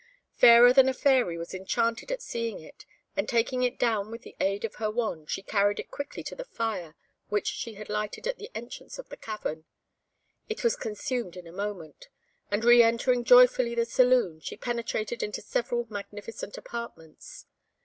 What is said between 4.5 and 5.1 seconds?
of her